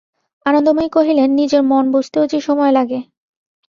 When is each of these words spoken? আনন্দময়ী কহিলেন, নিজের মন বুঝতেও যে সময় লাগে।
আনন্দময়ী 0.45 0.89
কহিলেন, 0.89 1.29
নিজের 1.31 1.61
মন 1.63 1.85
বুঝতেও 1.91 2.25
যে 2.25 2.39
সময় 2.41 2.71
লাগে। 2.71 2.99